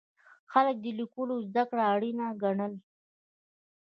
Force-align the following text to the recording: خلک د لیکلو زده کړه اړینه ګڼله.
خلک 0.51 0.75
د 0.83 0.87
لیکلو 0.99 1.35
زده 1.47 1.63
کړه 1.69 1.83
اړینه 1.93 2.25
ګڼله. 2.41 2.79